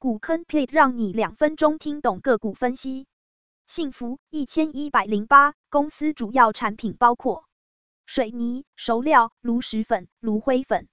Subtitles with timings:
[0.00, 3.06] 股坑 plate 让你两分钟听懂个股分析。
[3.66, 7.44] 幸福一千一百零八公司主要产品包括
[8.06, 10.88] 水泥、熟料、炉石粉、炉灰粉、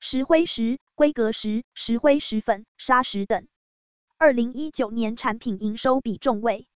[0.00, 3.46] 石灰石、规格石、石灰石粉、砂石等。
[4.18, 6.66] 二零一九年产品营收比重为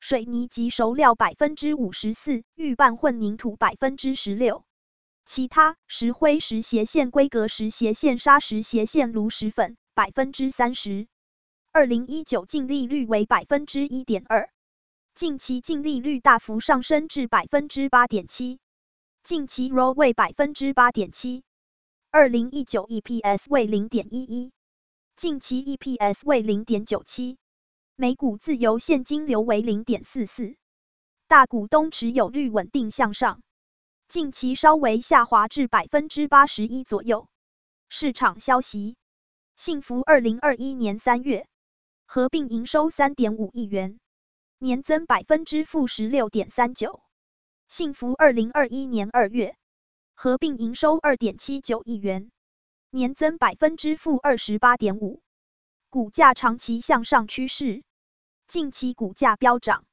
[0.00, 4.64] 水泥及熟料百分之五十四，预拌混凝土百分之十六，
[5.24, 11.06] 其他石灰石斜线、规格石斜线、砂石斜线、炉石粉百分之三十。
[11.74, 14.50] 二零一九净利率为百分之一点二，
[15.14, 18.60] 近期净利率大幅上升至百分之八点七，
[19.24, 21.44] 近期 ROE 为百分之八点七。
[22.10, 24.52] 二零一九 EPS 为零点一一，
[25.16, 27.38] 近期 EPS 为零点九七，
[27.96, 30.56] 每股自由现金流为零点四四，
[31.26, 33.40] 大股东持有率稳定向上，
[34.08, 37.28] 近期稍微下滑至百分之八十一左右。
[37.88, 38.98] 市场消息，
[39.56, 41.46] 幸福二零二一年三月。
[42.14, 43.98] 合并营收三点五亿元，
[44.58, 47.00] 年增百分之负十六点三九。
[47.68, 49.56] 幸福二零二一年二月，
[50.12, 52.30] 合并营收二点七九亿元，
[52.90, 55.22] 年增百分之负二十八点五。
[55.88, 57.82] 股价长期向上趋势，
[58.46, 59.86] 近期股价飙涨。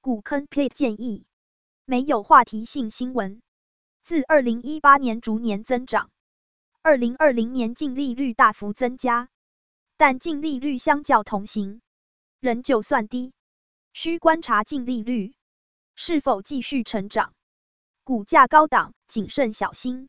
[0.00, 1.26] 股坑 plate 建议，
[1.84, 3.42] 没有话题性新闻，
[4.04, 6.08] 自二零一八年逐年增长，
[6.82, 9.28] 二零二零年净利率大幅增加。
[9.98, 11.82] 但净利率相较同行，
[12.38, 13.32] 仍旧算低，
[13.92, 15.34] 需观察净利率
[15.96, 17.34] 是否继续成长。
[18.04, 20.08] 股价高档，谨慎小心。